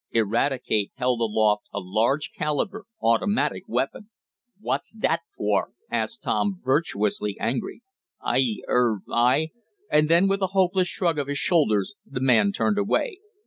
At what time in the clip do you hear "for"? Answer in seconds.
5.37-5.73